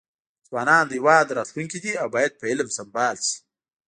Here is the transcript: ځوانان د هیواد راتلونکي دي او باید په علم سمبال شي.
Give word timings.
ځوانان 0.47 0.83
د 0.87 0.91
هیواد 0.99 1.27
راتلونکي 1.37 1.79
دي 1.83 1.93
او 2.01 2.07
باید 2.15 2.37
په 2.39 2.45
علم 2.51 2.67
سمبال 2.77 3.15
شي. 3.27 3.37